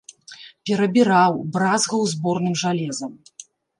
Перабіраў, 0.69 1.37
бразгаў 1.57 2.01
зборным 2.15 2.55
жалезам. 2.63 3.11